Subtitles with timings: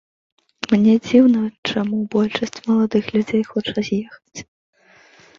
[0.71, 1.41] Мне дзіўна,
[1.73, 4.39] чаму большасць маладых людзей хоча з'ехаць.